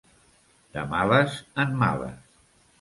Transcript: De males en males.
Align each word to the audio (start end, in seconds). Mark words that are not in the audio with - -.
De 0.77 0.85
males 0.95 1.37
en 1.67 1.79
males. 1.85 2.19